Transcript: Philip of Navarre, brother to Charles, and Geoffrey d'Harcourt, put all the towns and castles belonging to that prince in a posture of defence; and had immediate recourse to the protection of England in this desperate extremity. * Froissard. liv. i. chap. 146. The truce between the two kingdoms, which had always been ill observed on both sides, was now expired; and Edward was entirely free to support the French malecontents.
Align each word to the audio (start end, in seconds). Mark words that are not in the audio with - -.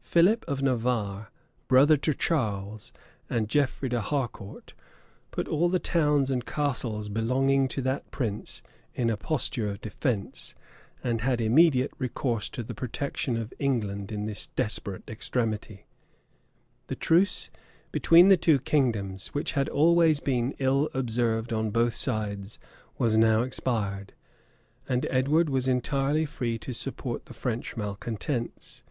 Philip 0.00 0.42
of 0.48 0.62
Navarre, 0.62 1.30
brother 1.68 1.98
to 1.98 2.14
Charles, 2.14 2.94
and 3.28 3.46
Geoffrey 3.46 3.90
d'Harcourt, 3.90 4.72
put 5.30 5.48
all 5.48 5.68
the 5.68 5.78
towns 5.78 6.30
and 6.30 6.46
castles 6.46 7.10
belonging 7.10 7.68
to 7.68 7.82
that 7.82 8.10
prince 8.10 8.62
in 8.94 9.10
a 9.10 9.18
posture 9.18 9.68
of 9.68 9.82
defence; 9.82 10.54
and 11.04 11.20
had 11.20 11.42
immediate 11.42 11.90
recourse 11.98 12.48
to 12.48 12.62
the 12.62 12.72
protection 12.72 13.36
of 13.36 13.52
England 13.58 14.10
in 14.10 14.24
this 14.24 14.46
desperate 14.46 15.06
extremity. 15.10 15.84
* 16.34 16.88
Froissard. 16.88 16.88
liv. 16.88 16.88
i. 16.88 16.88
chap. 16.88 16.88
146. 16.88 16.88
The 16.88 16.96
truce 16.96 17.50
between 17.92 18.28
the 18.28 18.36
two 18.38 18.58
kingdoms, 18.58 19.34
which 19.34 19.52
had 19.52 19.68
always 19.68 20.20
been 20.20 20.54
ill 20.58 20.88
observed 20.94 21.52
on 21.52 21.68
both 21.70 21.94
sides, 21.94 22.58
was 22.96 23.18
now 23.18 23.42
expired; 23.42 24.14
and 24.88 25.04
Edward 25.10 25.50
was 25.50 25.68
entirely 25.68 26.24
free 26.24 26.58
to 26.60 26.72
support 26.72 27.26
the 27.26 27.34
French 27.34 27.76
malecontents. 27.76 28.82